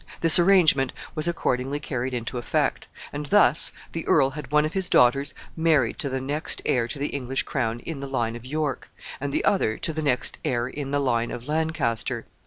This 0.21 0.39
arrangement 0.39 0.93
was 1.13 1.27
accordingly 1.27 1.79
carried 1.79 2.11
into 2.15 2.39
effect, 2.39 2.87
and 3.13 3.27
thus 3.27 3.71
the 3.91 4.07
earl 4.07 4.31
had 4.31 4.49
one 4.51 4.65
of 4.65 4.73
his 4.73 4.89
daughters 4.89 5.35
married 5.55 5.99
to 5.99 6.09
the 6.09 6.19
next 6.19 6.59
heir 6.65 6.87
to 6.87 6.97
the 6.97 7.09
English 7.09 7.43
crown 7.43 7.81
in 7.81 7.99
the 7.99 8.07
line 8.07 8.35
of 8.35 8.43
York, 8.43 8.89
and 9.19 9.31
the 9.31 9.45
other 9.45 9.77
to 9.77 9.93
the 9.93 10.01
next 10.01 10.39
heir 10.43 10.67
in 10.67 10.89
the 10.89 10.99
line 10.99 11.29
of 11.29 11.47
Lancaster. 11.47 12.25